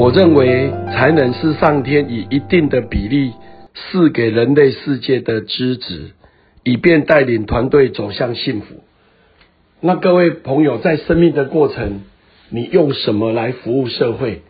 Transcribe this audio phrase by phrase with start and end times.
[0.00, 3.34] 我认为才能是上天以一定的比例
[3.74, 6.12] 赐给人类世界的资质，
[6.64, 8.82] 以便带领团队走向幸福。
[9.82, 12.00] 那各位朋友，在生命的过程，
[12.48, 14.40] 你用什么来服务社会？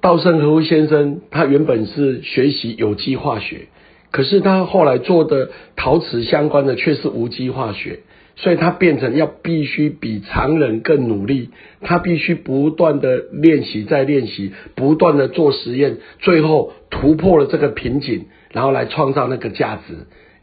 [0.00, 3.66] 稻盛和夫先生他原本是学习有机化学，
[4.12, 7.98] 可是他后来做的陶瓷相关的却是无机化学。
[8.40, 11.50] 所以他变成要必须比常人更努力，
[11.80, 19.94] 他必须不断的练习再练习，不断的做实验，最后突破了这个瓶颈，然后来创造那个价值。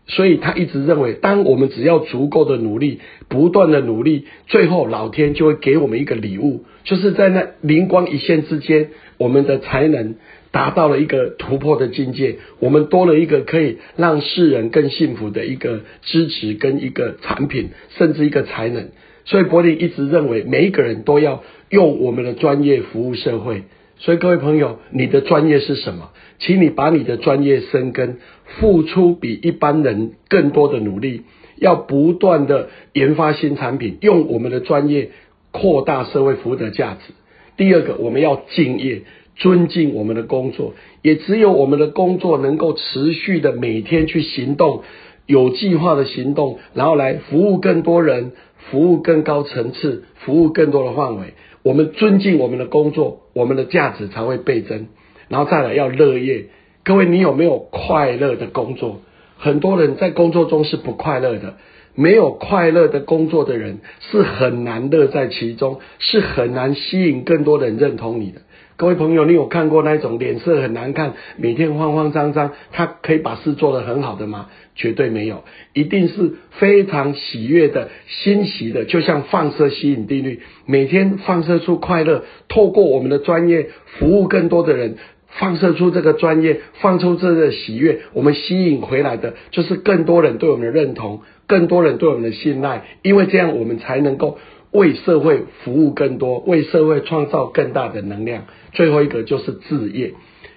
[0.07, 10.15] 所以他一直认为，当我们只要足够的努力，不断的努力，最后老天就会给我们一个礼物，就是在那灵光一现之间，我们的才能。
[10.55, 18.91] 达到了一个突破的境界，我们多了一个可以让世人更幸福的一个支持跟一个产品，甚至一个才能。
[19.25, 23.63] 所以柏林一直认为，每一个人都要用我们的专业服务社会。
[23.97, 26.11] 所以各位朋友，你的专业是什么？
[26.39, 31.23] 请你把你的专业生根，付出比一般人更多的努力，
[31.57, 35.09] 要不断的研发新产品，用我们的专业
[35.51, 37.13] 扩大社会服务的价值。
[37.57, 39.01] 第二个，我们要敬业。
[39.35, 44.83] 尊敬我们的工作，也只有我们的工作能够持续的每天去行动，
[45.25, 51.33] 有计划的行动，然后来服务更多人，服务更高层次，服务更多的范围。
[51.63, 54.87] 我们尊敬我们的工作，我们的价值才会倍增。
[55.27, 56.45] 然后再来要乐业，
[56.83, 59.01] 各位你有没有快乐的工作？
[59.37, 61.55] 很多人在工作中是不快乐的，
[61.95, 68.41] 没有快乐的工作的人是很难乐在其中，是很难吸引更多人认同你的。
[68.77, 74.47] 各位朋友，你有看过那种脸色很难看、每天慌慌张张，他可以把事做得很好的吗？
[74.75, 84.97] 绝对没有，一定是非常喜悦的、欣喜的，就像放射吸引定律，每天放射出快乐，透过我们的专业服务更多的人，
[85.29, 94.37] 放射出这个专业，放出这个喜悦，我们吸引回来的就是更多人对我们的认同，更多人对我们的信赖，因为这样我们才能够。
[94.75, 98.43] 为社会服务更多，为社会创造更大的能量。
[98.73, 100.13] 最后一个就是置业，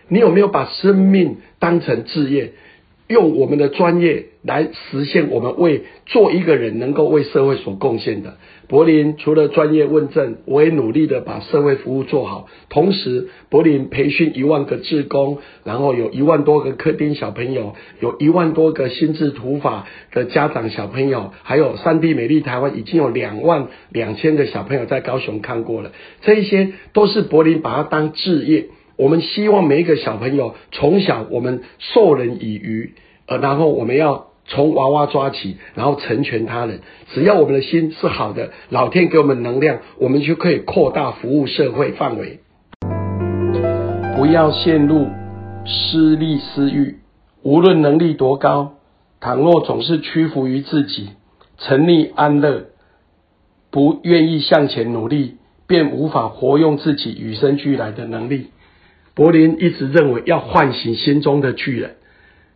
[0.08, 2.52] 你有没有把生命当成置业？
[3.08, 8.36] 用我们的专业来实现我们为做一个人能够为社会所贡献的。
[8.68, 12.48] 柏林除了专业问政，我也努力的把社会服务做好。
[12.68, 25.92] 同时，柏林培训一万个志工，然后有一万多个科丁小朋友，有一万多个心智图法的家长小朋友，还有三 D 美丽台湾已经有两万两千个小朋友在高雄看过了。
[26.20, 28.66] 这一些都是柏林把它当置业。
[28.98, 32.94] 我们希望每一个小朋友从小我们授人以渔，
[33.26, 36.80] 呃，然后我们要从娃娃抓起，然后成全他人。
[37.14, 42.40] 只要我们的心是好的，老天给我们能量，我们就可以扩大服务社会范围。
[44.16, 45.06] 不要陷入
[45.64, 46.96] 私利私欲，
[47.44, 48.72] 无论能力多高，
[49.20, 51.10] 倘若总是屈服于自己，
[51.56, 52.64] 沉溺安乐，
[53.70, 55.36] 不愿意向前努力，
[55.68, 58.48] 便无法活用自己与生俱来的能力。
[59.18, 61.96] 柏林一直认为要唤醒心中的巨人，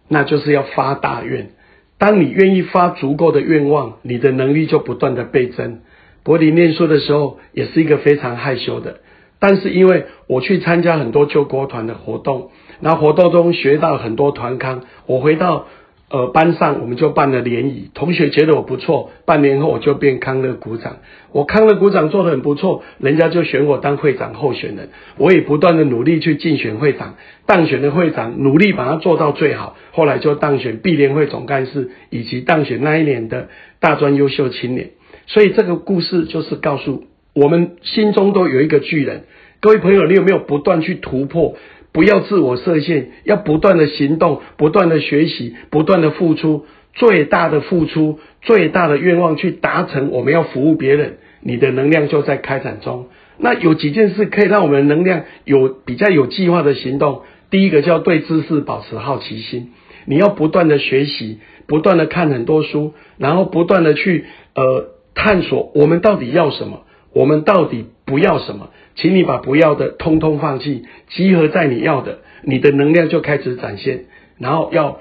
[0.07, 1.51] 那就是要发大愿。
[1.99, 5.81] 当你愿意发足够的愿望，你的能力就不断的倍增。
[6.23, 9.01] 柏林念书的时候也是一个非常害羞的，
[9.41, 15.67] 但是因为我去参加很多救国团的活动，那活动中学到很多团康，我回到。
[16.13, 20.99] 呃，班上我们就办了联谊，同学觉得我不错，半年后我就变康乐股长。
[21.33, 24.91] 我康乐股长做的很不错，人家就选我当会长候选人。
[25.17, 27.15] 我也不断的努力去竞选会长，
[27.47, 33.49] 当选的会长努力把它做到最好，后来就当选毕联会总干事，以及当选那一年的
[33.81, 34.91] 大专优秀青年。
[35.27, 39.25] 所以这个故事就是告诉我们，心中都有一个巨人。
[39.61, 41.57] 各位朋友，你有没有不断去突破？
[41.93, 46.65] 不要自我设限，要不断的行动，不断的学习，不断的付出，
[46.95, 50.11] 最大的付出，最大的愿望去达成。
[50.11, 53.09] 我们要服务别人，你的能量就在开展中。
[53.39, 57.23] 那有几件事可以让我们能量有比较有计划的行动。
[57.51, 59.73] 第一个叫对知识保持好奇心，
[60.07, 64.25] 你要不断的学习，不断的看很多书，然后不断的去
[64.55, 68.71] 呃探索我们到底要什么，我们到底不要什么。
[68.95, 74.05] 请你把不要的通通放弃，集合在你要的，你的能量就开始展现。
[74.39, 75.01] 然后要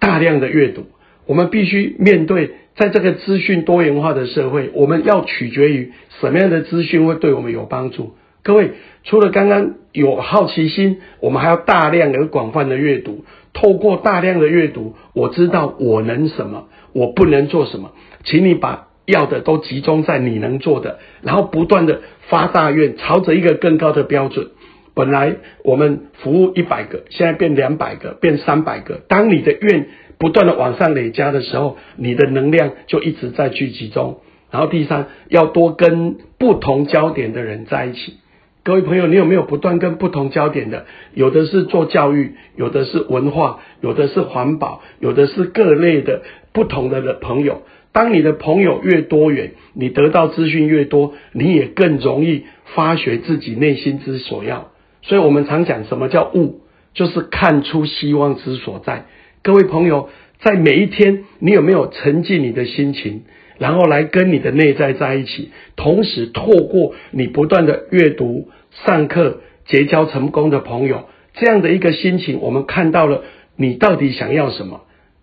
[0.00, 0.86] 大量的阅读，
[1.26, 8.14] 我们必须面对在这个资讯多元化的社会，我们要取决于什么样的资讯会对我们有帮助。
[8.42, 8.72] 各位，
[9.04, 13.24] 除了刚刚有好奇心，我们还要大量而广泛的阅读。
[13.52, 17.92] 透过大量的阅读，我知道我能什么，我不能做什么。
[18.24, 18.88] 请你把。
[19.06, 24.48] 要的都集中在你能做的，然后不断的发大愿，朝着一个更高的标准，
[24.94, 29.00] 本来我们服务一百个，现在变两百个，变三百个。
[29.08, 29.88] 当你的愿
[30.18, 34.20] 不断的往上累加的时候，你的能量就一直在去集中。
[34.50, 38.18] 然后第三，要多跟不同焦点的人在一起。
[38.64, 40.84] 各位朋友，你有没有不断跟不同焦点的？
[41.14, 46.22] 有的是做教育，有的是文化，有的是环保，有的是各类的
[46.52, 47.62] 不同的的朋友。
[47.92, 52.44] 当你的朋友越多元，你得到资讯越多，你也更容易
[52.74, 54.70] 发掘自己内心之所要。
[55.02, 56.60] 所以我们常讲什么叫悟，
[56.94, 59.04] 就是看出希望之所在。
[59.42, 60.08] 各位朋友，
[60.40, 63.24] 在每一天，你有没有沉浸你的心情，
[63.58, 73.22] 然后来跟你的内在在一起，同时透过你不断的阅读、上课、结交成功的朋友，这样的一个心情，我们看到了
[73.56, 74.82] 你到底想要什么，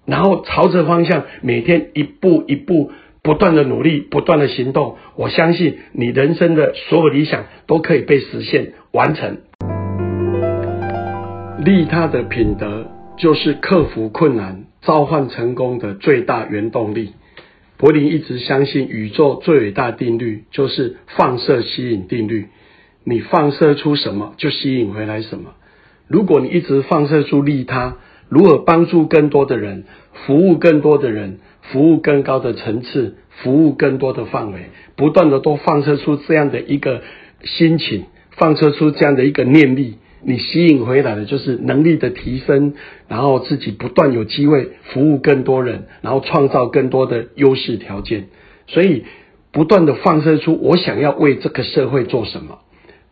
[0.10, 2.92] 然后朝着方向，每天一步一步
[3.22, 9.38] 不断的努力，不断的行动，我相信你人生的所有理想都可以被实现完成。
[11.64, 17.14] 利他的品德，就是克服困难、召唤成功的最大原动力。
[17.78, 22.48] 柏林一直相信宇宙最伟大定律，就是放射吸引定律。
[23.04, 25.52] 你放射出什么，就吸引回来什么。
[26.08, 27.98] 如果你一直放射出利他，
[28.30, 29.84] 如何帮助更多的人，
[30.26, 37.02] 服务更多的人，服务更高的层次，服务更多的范围，不断的都放射出这样的一个
[37.44, 39.98] 心情，放射出这样的一个念力。
[40.22, 42.74] 你吸引回来的就是能力的提升，
[43.08, 48.25] 然后自己不断有机会服务更多人，然后创造更多的优势条件，
[48.68, 49.06] 所以
[49.54, 52.60] 不断的放射出我想要为这个社会做什么。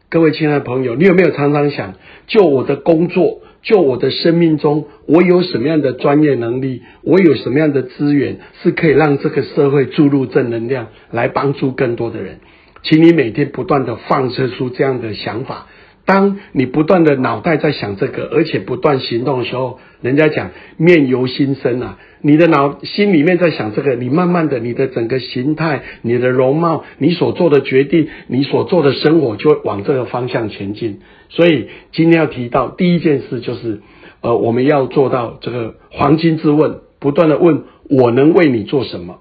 [0.10, 1.94] 各位亲爱的朋友，你有没有常常想，
[2.28, 12.40] 就我的工作，就我的生命中，我有什么样的专业能力，我有什么样的资源，是可以让这个社会注入正能量，来帮助更多的人？
[12.84, 15.68] 请你每天不断的放射出这样的想法。
[16.08, 31.02] 当你不断的脑袋在想这个，而且不断行动的时候，人家讲面由心生啊，你的脑心里面在想这个，你慢慢的，你的整个形态、你的容貌、你所做的决定、你所做的生活，就会往这个方向前进。
[31.28, 33.82] 所以今天要提到第一件事，就是
[34.22, 39.20] 呃，我们要做到这个黄金之问，不断的问我能为你做什么。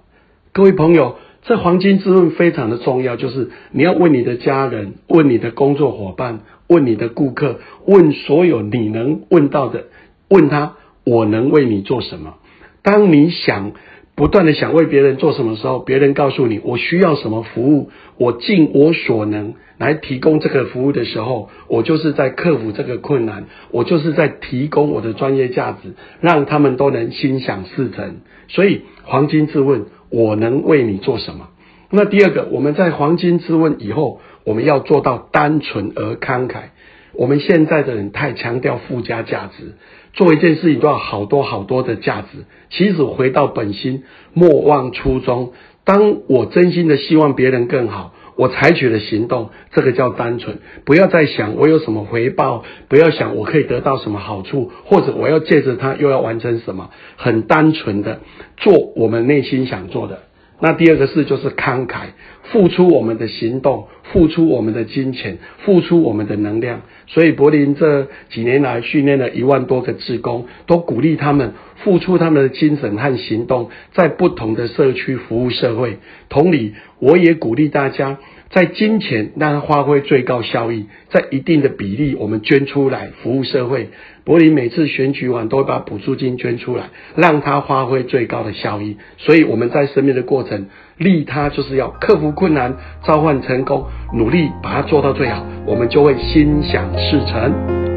[0.53, 1.17] 各位朋友。
[1.47, 9.85] 这黄金之问非常的重要，就是你要问你的家人，问你的工作伙伴，问你的顾客，问所有你能问到的，
[10.29, 12.35] 问他我能为你做什么。
[12.83, 13.71] 当你想
[14.17, 28.17] 不断的想为别人做什么时候，别人告诉你我需要什么服务，我尽我所能来提供这个服务的时候，我就是在克服这个困难，我就是在提供我的专业价值，让他们都能心想事成。
[28.49, 29.85] 所以黄金之问。
[30.11, 31.49] 我能为你做什么？
[31.91, 36.71] 那第二个，我们在黄金之问以后，我们要做到单纯而慷慨。
[37.13, 39.77] 我们现在的人太强调附加价值，
[40.13, 42.45] 做一件事情都要好多好多的价值。
[42.71, 44.03] 其实回到本心，
[44.35, 45.53] 莫忘初衷。
[45.85, 50.59] 当我真心的希望别人更好，我采取了行动，这个叫单纯。
[50.85, 58.21] 不要再想我有什么回报，不要想我可以得到什么好处，或者我要借着它又要完成什么，很单纯的
[58.57, 60.21] 做我们内心想做的。
[60.61, 62.07] 那第二个事就是慷慨，
[62.45, 66.81] 付出我们的行动，付出我们的金钱，付出我们的能量。
[67.07, 71.53] 所以柏林这几年来训练了一万多个志工，都鼓励他们
[71.85, 75.99] 付出他们的精神和行动，在不同的社区服务社会。
[76.29, 78.19] 同理，我也鼓励大家。
[78.51, 83.91] 在金钱让它发挥最高效益，在一定的比例，我们捐出来服务社会。
[84.25, 88.97] 柏林每次选举完都会把补助金捐出来，让它发挥最高的效益。
[89.19, 97.96] 所以我们在生命的过程，利他就是要克服困难，召唤成功，努力把它做到最好，我们就会心想事成。